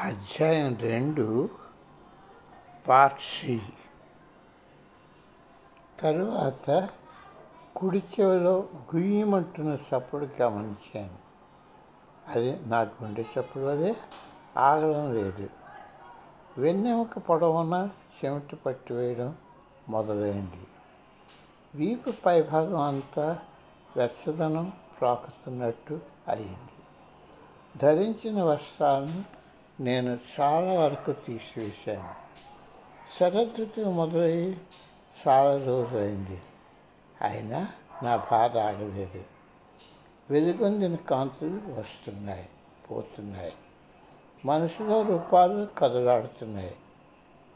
[0.00, 1.48] అధ్యాయం రెండు
[2.88, 3.60] part C.
[6.00, 6.88] తరువాత
[7.76, 11.18] కుడి చెవిలో గుయ్యమంటున్న చప్పుడు గమనించాను.
[12.28, 13.96] అది నాకు ఉండే చప్పుడు అదే
[14.56, 15.50] ఆగడం లేదు.
[16.58, 17.90] వెన్నెముక పొడవున
[18.24, 19.36] చెమట పట్టివేయడం
[19.88, 20.66] మొదలైంది.
[21.74, 23.38] వీపు పైభాగం అంతా
[23.96, 26.82] వెచ్చదనం ప్రాకుతున్నట్టు అయింది.
[27.78, 29.39] ధరించిన వస్త్రాలను
[29.80, 32.14] నేను చాలా వరకు తీసివేశాను.
[33.20, 34.56] శరదృతువు మొదలై
[35.28, 36.42] చాలా రోజులైంది.
[37.22, 37.68] అయినా
[38.02, 39.24] నా బాధ ఆగలేదు.
[40.30, 42.48] వెలుగొందిన కాంతులు వస్తున్నాయి
[42.90, 43.52] పోతున్నాయి.
[44.44, 46.76] మనసులో రూపాలు కదలాడుతున్నాయి.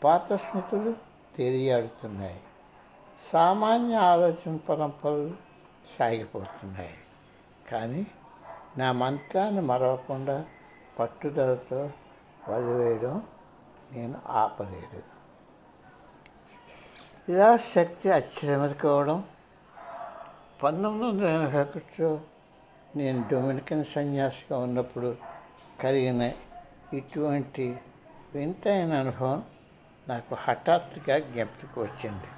[0.04, 0.94] పాత స్మృతులు
[1.36, 2.40] తెలియాడుతున్నాయి.
[3.32, 5.34] సామాన్య ఆలోచన పరంపరలు
[5.98, 6.94] సాగిపోతున్నాయి.
[7.70, 8.06] కానీ
[8.78, 10.44] నా మంత్రాన్ని మరవకుండా
[10.98, 11.90] పట్టుదలతో
[12.48, 13.22] వదిలేయడం
[13.92, 15.02] నేను ఆపలేదు.
[17.32, 19.24] ఇలా శక్తి అత్యమెదుకోవడం
[20.62, 22.20] పంతొమ్మిది వందల ఎనభై ఒకటిలో
[22.96, 25.16] నేను డొమినికన్ సన్యాసిగా ఉన్నప్పుడు
[25.80, 26.32] కలిగిన
[26.92, 27.76] ఇటువంటి
[28.34, 29.44] వింతైన అనుభవం
[30.08, 32.28] నాకు హఠాత్తుగా జ్ఞప్తికి వచ్చింది.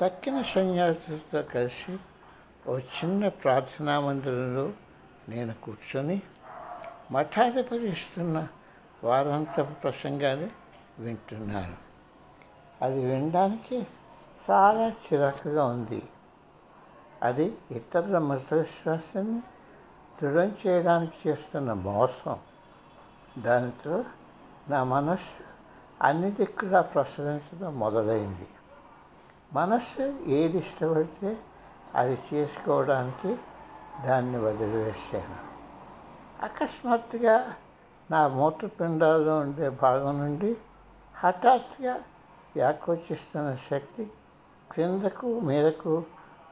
[0.00, 1.98] తక్కిన సన్యాసులతో కలిసి
[2.68, 4.72] ఓ చిన్న ప్రార్థనా మందిరంలో
[5.28, 6.22] నేను కూర్చొని
[7.10, 8.48] మఠాధిపతి ఇస్తున్న
[9.04, 10.48] వారాంతపు ప్రసంగాలు
[10.98, 11.76] వింటున్నాను.
[12.82, 13.86] అది వినడానికి
[14.50, 16.02] చాలా చిరాకుగా ఉంది.
[17.22, 19.42] అది ఇతరుల మత విశ్వాసాన్ని
[20.22, 22.38] దృఢం చేయడానికి చేస్తున్న మోసం.
[23.38, 24.04] దానితో
[24.68, 25.44] నా మనస్సు
[26.02, 28.48] అన్ని దిక్కులా ప్రసరించడం మొదలైంది.
[29.52, 31.38] మనస్సు ఏది ఇష్టపడితే
[31.94, 33.36] అది చేసుకోవడానికి
[34.06, 35.45] దాన్ని వదిలివేశాను.
[36.42, 37.54] అకస్మాత్తుగా
[38.10, 40.56] నా మూత్రపిండాల్లో ఉండే భాగం నుండి
[41.16, 41.94] హఠాత్తుగా
[42.56, 44.10] వ్యాకోచిస్తున్న శక్తి
[44.70, 46.04] క్రిందకు మీదకు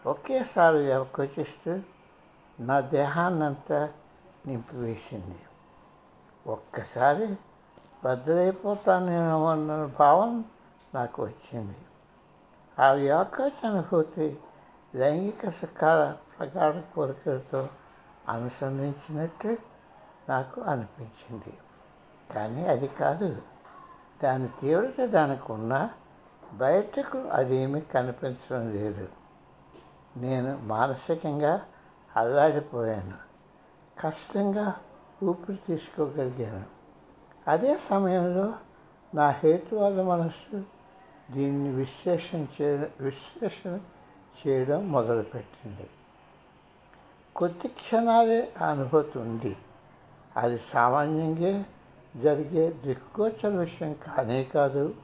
[0.07, 1.81] ఒకేసారి వ్యాకోచిస్తూ
[2.61, 3.93] నా దేహాన్నంతా
[4.47, 5.39] నింపివేసింది.
[6.47, 7.37] ఒక్కసారి
[8.05, 10.45] బద్దలైపోతానేమో అన్న భావం
[10.95, 11.77] నాకు వచ్చింది.
[12.79, 14.39] ఆ వ్యాకోచ అనుభూతి
[14.95, 17.69] లైంగిక సుఖాల ప్రగాఢ కోరికలతో
[18.29, 19.74] అనుసంధించినట్టు
[20.29, 21.59] నాకు అనిపించింది.
[22.35, 23.43] కానీ అది కాదు.
[24.23, 25.91] దాని తీవ్రత దానికి ఉన్నా
[26.53, 29.09] బయటకు అదేమీ కనిపించడం లేదు.
[30.17, 31.61] నేను మానసికంగా
[32.17, 33.15] అల్లాడిపోయాను.
[34.01, 34.75] కష్టంగా
[35.23, 36.65] ఊపిరి తీసుకోగలిగాను.
[37.49, 38.55] అదే సమయంలో
[39.15, 40.65] నా హేతువాద మనస్సు
[41.31, 43.81] దీన్ని విశ్లేషణ చేయడం విశ్లేషణ
[44.47, 45.91] చేయడం మొదలుపెట్టింది.
[47.37, 49.57] కొద్ది క్షణాలే అనుభూతి ఉంది.
[50.37, 51.65] అది సామాన్యంగా
[52.17, 54.95] జరిగే దిక్కోచర విషయం కానే కాదు.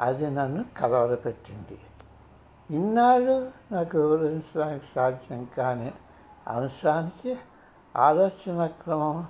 [0.00, 1.78] అది నన్ను కలవరపెట్టింది.
[2.70, 5.92] ఇన్నాళ్ళు నాకు వివరించడానికి సాధ్యం కాని
[6.48, 7.38] అంశానికి
[7.96, 9.26] ఆలోచన క్రమం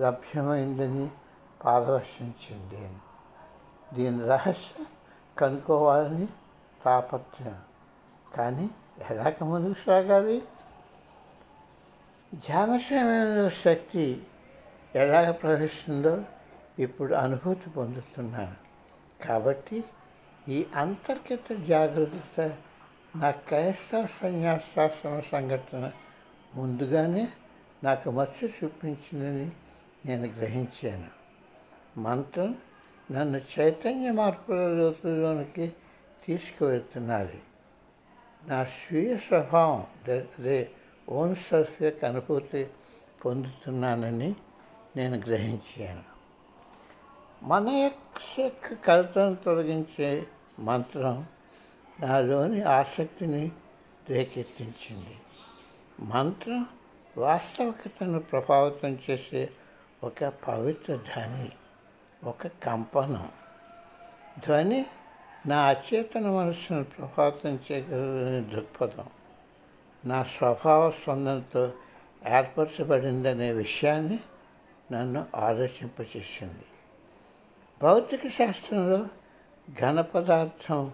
[0.00, 1.10] లభ్యమైందని
[1.64, 2.96] పారదర్శించింది
[3.94, 4.86] దీని రహస్యం
[5.38, 6.28] కనుక్కోవాలని
[6.84, 7.58] తాపత్రయం.
[8.36, 8.70] కానీ
[9.10, 10.42] ఎలాగ ముందుకు సాగాలి?
[12.34, 14.26] ధ్యాన సమయంలో శక్తి
[14.94, 16.22] ఎలాగ ప్రవహిస్తుందో
[16.78, 18.54] ఇప్పుడు అనుభూతి పొందుతున్నాను.
[19.24, 19.84] కాబట్టి
[20.48, 22.56] ఈ అంతర్గత జాగ్రత్త
[23.16, 25.92] నా క్రైస్తవ సన్యాసాశ్రమ సంఘటన
[26.54, 27.28] ముందుగానే
[27.84, 29.50] నాకు మత్స్య చూపించిందని
[30.06, 31.08] నేను గ్రహించాను.
[32.00, 32.56] మంత్రం
[33.12, 35.72] నన్ను చైతన్య మార్పుల లోతుల్లోనికి
[36.26, 37.42] తీసుకువెళ్తున్నది.
[38.46, 40.70] నా స్వీయ స్వభావం అదే
[41.08, 42.66] ఓన్ సెల్ఫ్ యొక్క అనుభూతి
[43.24, 44.34] పొందుతున్నానని
[44.96, 46.02] నేను గ్రహించాను.
[47.42, 50.26] మన యొక్క కలతను తొలగించే
[50.58, 51.26] మంత్రం
[52.00, 53.52] నాలోని ఆసక్తిని
[54.08, 55.16] రేకెత్తించింది.
[56.00, 56.66] మంత్రం
[57.18, 59.50] వాస్తవికతను ప్రభావితం చేసే
[60.04, 61.52] ఒక పవిత్ర ధ్వని
[62.24, 63.28] ఒక కంపనం.
[64.46, 64.86] ధ్వని
[65.46, 69.06] నా అచేతన మనస్సును ప్రభావితం చేయగలదని దృక్పథం
[70.04, 71.72] నా స్వభావ స్పందనతో
[72.28, 74.18] ఏర్పరచబడిందనే విషయాన్ని
[74.92, 76.66] నన్ను ఆలోచింపచేసింది
[77.82, 79.06] భౌతిక శాస్త్రంలో
[79.80, 80.92] ఘన పదార్థం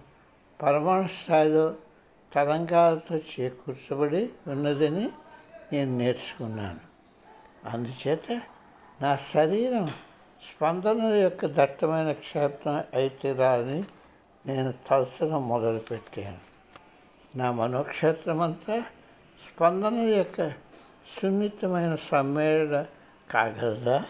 [0.62, 1.74] పరమాణు స్థాయిలో
[2.32, 5.10] తరంగాలతో చేకూర్చబడి ఉన్నదని
[5.72, 6.80] నేను నేర్చుకున్నాను.
[7.64, 8.42] అందుచేత
[9.02, 9.86] నా శరీరం
[10.42, 13.84] స్పందన యొక్క దట్టమైన క్షేత్రం అయితే అని
[14.46, 16.38] నేను తలసడం మొదలుపెట్టాను.
[17.36, 18.80] నా మనోక్షేత్రమంతా
[19.46, 20.48] స్పందన యొక్క
[21.18, 22.86] సున్నితమైన సమ్మేళన
[23.30, 24.04] కాగలదా?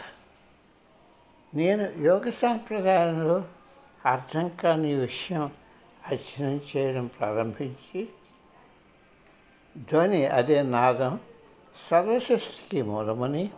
[1.55, 3.45] నేను యోగ సాంప్రదాయంలో
[4.07, 5.53] అర్థం కాని విషయం
[6.07, 8.09] అధ్యయనం చేయడం ప్రారంభించి
[9.77, 11.21] ధ్వని అదే నాదం
[11.91, 13.51] సర్వసృష్టికి మూలమని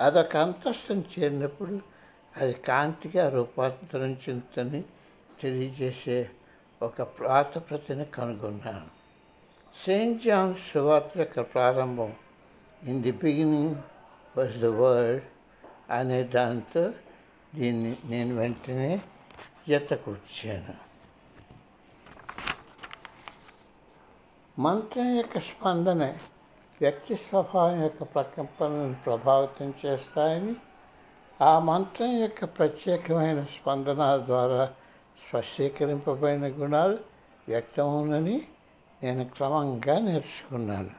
[0.00, 1.80] అదొక అంతస్తుని చేరినప్పుడు
[2.36, 4.84] అది కాంతిగా రూపాంతరం చెందుతని
[5.40, 6.30] తెలియజేసే
[6.82, 8.86] ఒక ప్రాతప్రతిని కనుగొన్నాను.
[9.86, 12.12] సెయింట్ జాన్ సువార్త యొక్క ప్రారంభం
[12.82, 13.76] in the beginning
[14.36, 15.22] was the word
[15.90, 16.92] అనే దాంతో
[17.54, 19.00] దీన్ని నేను వెంటనే
[19.68, 20.74] జత కూర్చాను
[24.58, 26.14] మంత్రం యొక్క స్పందన
[26.80, 30.54] వ్యక్తి స్వభావం యొక్క ప్రకంపనను ప్రభావితం చేస్తాయని
[31.42, 34.72] ఆ మంత్రం యొక్క ప్రత్యేకమైన స్పందన ద్వారా
[35.28, 36.98] స్పష్టీకరింపబడిన గుణాలు
[37.48, 38.42] వ్యక్తమవునని
[39.02, 40.90] నేను క్రమంగా నేర్చుకున్నాను.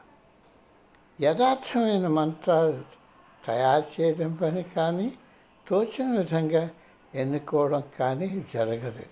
[1.20, 3.01] యథార్థమైన మంత్రాలు
[3.46, 5.12] తయారు చేయడం పని కానీ
[5.68, 6.70] తోచిన విధంగా
[7.14, 9.02] ఎన్నుకోవడం కానీ జరగదు.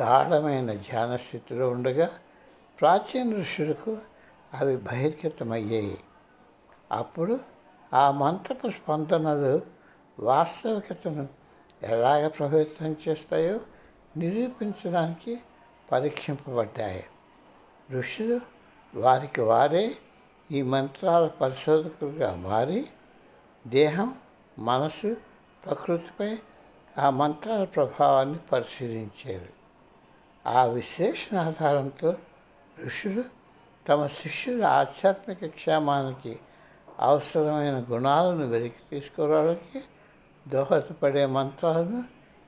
[0.00, 2.10] గాఢమైన ధ్యాన స్థితిలో ఉండగా
[2.80, 3.98] ప్రాచీన ఋషులకు
[4.54, 5.98] అవి బహిర్గతమయ్యాయి.
[6.92, 7.40] అప్పుడు
[7.94, 9.62] ఆ మంత్రపు స్పందనలు
[10.20, 11.28] వాస్తవికతను
[11.82, 13.60] ఎలాగ ప్రభావితం చేస్తాయో
[14.16, 15.40] నిరూపించడానికి
[15.92, 17.04] పరీక్షింపబడ్డాయి.
[17.92, 18.40] ఋషులు
[18.98, 19.96] వారికి వారే
[20.52, 22.86] ఈ మంత్రాల పరిశోధకులుగా మారి
[23.66, 24.14] దేహం
[24.58, 25.16] మనసు
[25.66, 26.38] ప్రకృతిపై
[26.98, 29.48] ఆ మంత్రాల ప్రభావాన్ని పరిశీలించారు
[30.48, 32.14] ఆ విశ్లేషణ ఆధారంతో
[32.86, 33.24] ఋషులు
[33.88, 36.38] తమ శిష్యుల ఆధ్యాత్మిక క్షేమానికి
[37.00, 39.80] అవసరమైన గుణాలను వెలికి తీసుకురావడానికి
[40.48, 42.04] దోహదపడే మంత్రాలను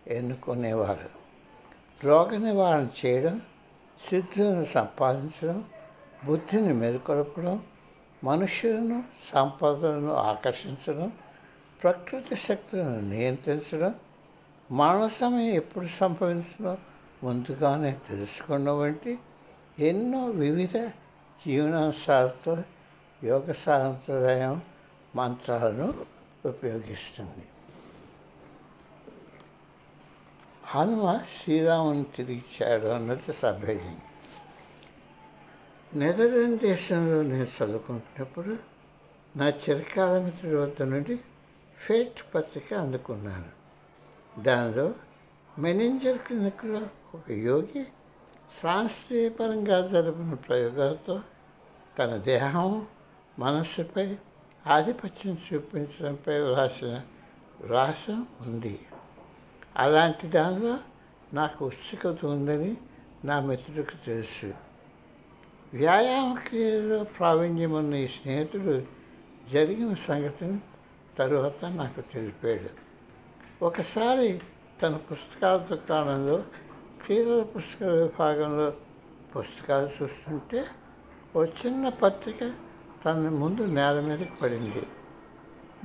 [0.06, 1.10] ఎన్నుకునేవారు.
[2.04, 3.40] రోగ నివారణ చేయడం
[4.10, 5.64] సిద్ధులను సంపాదించడం
[6.24, 7.62] బుద్ధిని మెరుకొల్పడం
[8.26, 8.98] మనుషులను
[9.34, 11.12] సంపదలను ఆకర్షించడం
[11.82, 13.94] ప్రకృతి శక్తులను నియంత్రించడం
[14.70, 16.76] మరణ సమయం ఎప్పుడు సంభవించడం
[17.22, 19.12] ముందుగానే తెలుసుకోవడం వంటి
[19.78, 20.76] ఎన్నో వివిధ
[21.42, 22.54] జీవనాంశాలతో
[23.24, 24.54] యోగ సాంప్రదాయం
[25.16, 25.88] మంత్రాలను
[26.48, 27.44] ఉపయోగిస్తుంది.
[30.66, 31.04] హనుమ
[31.36, 33.92] శ్రీరాముని తిరిగిచ్చాడు అన్నది సభ్యుడి
[35.96, 38.56] నెదర్లాండ్ దేశంలో నేను చదువుకుంటున్నప్పుడు
[39.36, 41.18] నా చిరకాల మిత్రుడి వద్ద నుండి
[41.78, 43.50] ఫేట్ పత్రిక అందుకున్నాను.
[44.42, 44.94] దానిలో
[45.58, 46.80] మెనేంజర్ క్లినిక్లో
[47.14, 47.84] ఒక యోగి
[48.62, 51.20] శాస్త్రీయపరంగా జరిపిన ప్రయోగాలతో
[51.98, 52.86] తన దేహం
[53.38, 54.16] మనస్సుపై
[54.66, 57.02] ఆధిపత్యం చూపించడంపై వ్రాసిన
[57.60, 58.80] వ్రాసం ఉంది.
[59.76, 60.78] అలాంటి దానిలో
[61.32, 62.76] నాకు ఉత్సుకత ఉందని
[63.24, 64.52] నా మిత్రుడికి తెలుసు.
[65.76, 68.82] వ్యాయామ క్రియలో ప్రావీణ్యం ఉన్న ఈ స్నేహితుడు
[69.52, 70.58] జరిగిన సంగతిని
[71.18, 72.70] తరువాత నాకు తెలిపాడు.
[73.64, 74.40] ఒకసారి
[74.82, 76.42] తన పుస్తకాల దుకాణంలో
[77.04, 78.72] క్రీడల పుస్తకాల విభాగంలో
[79.36, 80.64] పుస్తకాలు చూస్తుంటే
[81.36, 82.52] ఓ చిన్న పత్రిక
[83.04, 84.82] తన ముందు నేల మీదకి పడింది.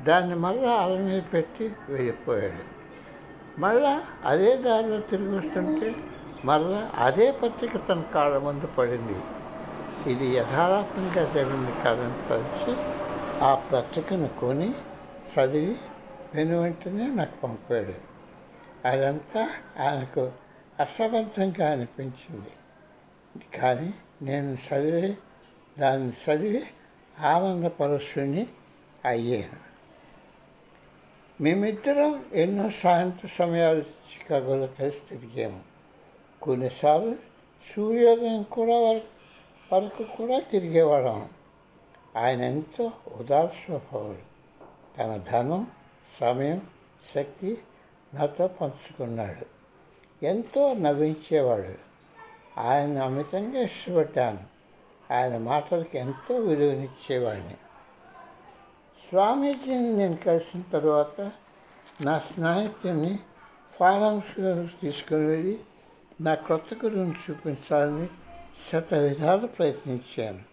[0.04, 2.64] దాన్ని మళ్ళా అల మీద పెట్టి వెళ్ళిపోయాడు
[3.60, 5.96] మళ్ళా అదే దారిలో తిరిగి వస్తుంటే
[6.46, 9.20] మళ్ళా అదే పత్రిక తన కాళ్ళ ముందు పడింది.
[10.08, 12.76] ఇది యథార్థంగా జరిగింది కాదని తలిచి
[13.42, 14.74] ఆ పత్రికను కొని
[15.34, 15.76] చదివి
[16.36, 17.94] వెను వెంటనే నాకు పంపాడు.
[18.88, 19.50] అదంతా
[19.80, 20.32] ఆయనకు
[20.80, 22.50] అసబద్ధంగా అనిపించింది.
[23.58, 25.18] కానీ నేను చదివి
[25.80, 26.64] దాన్ని చదివి
[27.20, 28.48] ఆనందపరుషుని
[29.06, 29.72] అయ్యాను.
[31.44, 35.60] మేమిద్దరం ఎన్నో సాయంత్ర సమయాలు చికాగోలో కలిసి తిరిగాము.
[36.42, 37.16] కొన్నిసార్లు
[37.76, 39.21] సూర్యోదయం కూడా వరకు
[39.74, 41.30] వరకు కూడా తిరిగేవాళ్ళం.
[42.18, 43.48] ఆయన ఎంతో ఉదార
[45.00, 45.68] తన ధనం
[46.20, 46.62] సమయం
[47.16, 47.58] శక్తి
[48.14, 49.46] నాతో పంచుకున్నాడు.
[50.26, 51.92] ఎంతో నవ్వించేవాడు.
[52.60, 54.40] ఆయన అమితంగా ఇష్టపడ్డాను.
[55.14, 57.54] ఆయన మాటలకు ఎంతో విలువనిచ్చేవాడిని.
[59.10, 61.32] స్వామీజీని నేను కలిసిన తర్వాత
[62.02, 63.20] నా స్నేహితుడిని
[63.80, 65.60] ఫారమ్స్ తీసుకుని వెళ్ళి
[66.22, 68.08] నా కొత్త గురువుని చూపించాలని
[68.58, 70.44] శత విధాలు ప్రయత్నించాను.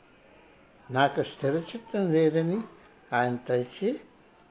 [0.91, 2.63] నాకు స్థిరచిత్తం లేదని
[3.13, 4.01] ఆయన తలిచి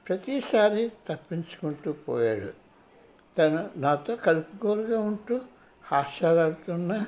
[0.07, 2.53] ప్రతిసారి తప్పించుకుంటూ పోయాడు.
[3.37, 5.41] తను నాతో కలుపుకోలుగా ఉంటూ
[5.83, 7.05] హాస్యాలాడుతున్న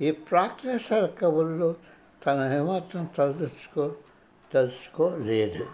[0.00, 1.74] ఈ ప్రాక్టీసాల కబుర్లో
[2.26, 3.94] తన ఏమాత్రం తలదలుచుకో
[4.54, 5.66] తలుచుకోలేదు.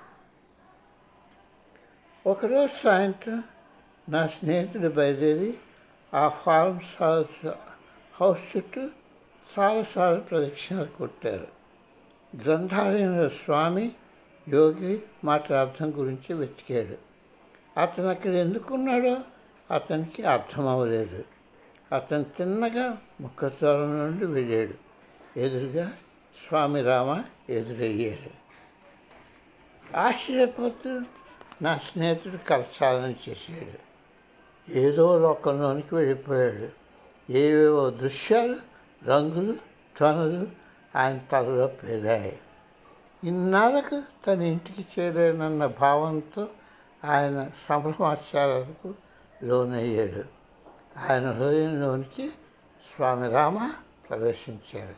[2.27, 3.43] ఒకరోజు సాయంత్రం
[4.09, 5.59] నా స్నేహితుడు బయలుదేరి
[6.15, 7.47] ఆ ఫార్మ్స్ హౌస్
[8.21, 8.89] హౌస్ చుట్టూ
[9.59, 11.47] చాలాసార్లు ప్రదక్షిణలు కొట్టారు.
[12.45, 13.93] గ్రంథాలయంలో స్వామి
[14.49, 16.97] యోగి మాట అర్థం గురించి వెతికాడు.
[17.81, 19.17] అతను అక్కడ ఎందుకున్నాడో
[19.71, 21.25] అతనికి అర్థం అవ్వలేదు
[21.93, 24.75] అతను తిన్నగా ముఖద్వారం నుండి వెళ్ళాడు.
[25.39, 25.93] ఎదురుగా
[26.49, 28.43] స్వామి రామ ఎదురయ్యారు.
[29.97, 31.01] ఆశ్చర్యపోతూ
[31.63, 33.93] నా స్నేహితుడు కరచాలన చేశాడు.
[34.73, 36.69] ఏదో లోకంలోనికి వెళ్ళిపోయాడు.
[37.33, 38.72] ఏవేవో దృశ్యాలు
[39.07, 39.53] రంగులు
[39.99, 40.47] ధ్వనులు
[40.97, 42.39] ఆయన తలలో పేరాయి
[43.25, 46.49] ఇన్నాళ్ళకు తన ఇంటికి చేరానన్న భావంతో
[47.05, 48.95] ఆయన సంభ్రమాచారాలకు
[49.43, 50.25] లోనయ్యాడు.
[51.11, 52.29] ఆయన హృదయంలోనికి
[52.97, 53.71] స్వామి రామ
[54.11, 54.95] ప్రవేశించారు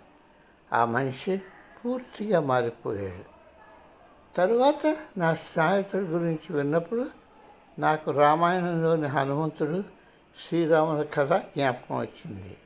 [0.74, 1.42] ఆ మనిషి
[1.84, 3.34] పూర్తిగా మారిపోయాడు.
[4.36, 7.06] తరువాత నా స్నేహితుడి గురించి విన్నప్పుడు
[7.78, 9.84] నాకు రామాయణంలోని హనుమంతుడు
[10.48, 12.56] శ్రీరాముల కథ జ్ఞాపకం వచ్చింది.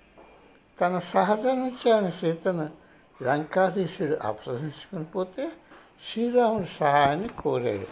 [0.81, 2.69] తన సహజ ఆయన సీతను
[3.23, 5.51] లంకాధీశుడు అప్రదర్శించుకుని పోతే
[6.13, 7.87] శ్రీరాముడు సహాయాన్ని కోరాడు.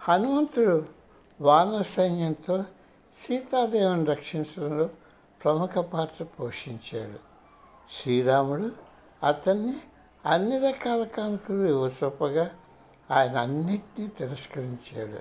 [0.00, 0.86] హనుమంతుడు
[1.40, 2.64] వానర సైన్యంతో
[3.18, 4.88] సీతాదేవిని రక్షించడంలో
[5.44, 7.18] ప్రముఖ పాత్ర పోషించాడు.
[8.02, 8.70] శ్రీరాముడు
[9.26, 9.74] అతన్ని
[10.26, 12.50] అన్ని రకాల కానుకలు ఇవ్వచొప్పగా
[13.10, 15.20] ఆయన అన్నిటినీ తిరస్కరించాడు.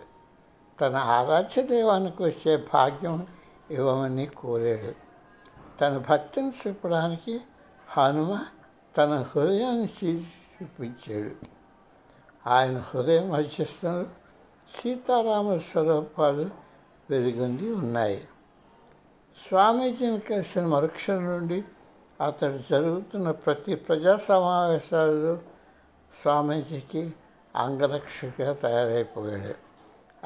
[0.80, 3.28] తన ఆరాధ్య దైవానికి వచ్చే భాగ్యం
[3.72, 5.11] ఇవ్వమని కోరాడు.
[5.82, 7.42] తన భక్తిని చూపడానికి
[7.90, 8.40] హనుమ
[8.98, 11.36] తన హృదయాన్ని చీల్చి చూపించాడు.
[12.50, 14.06] ఆయన హృదయం మధ్యస్థంలో
[14.80, 16.50] సీతారామ స్వరూపాలు
[17.10, 18.28] వెలుగొంది ఉన్నాయి.
[19.48, 21.64] స్వామీజీని కలిసిన మరుక్షణం నుండి
[22.26, 25.36] అతడు జరుగుతున్న ప్రతి ప్రజా సమావేశాలలో
[26.22, 27.14] స్వామీజీకి
[27.56, 29.56] అంగరక్షకుగా తయారైపోయాడు.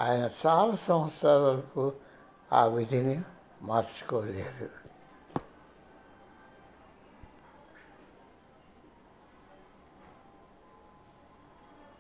[0.01, 1.93] ఆయన చాలా సంవత్సరాల వరకు
[2.53, 3.21] ఆ విధిని
[3.61, 4.84] మార్చుకోలేదు.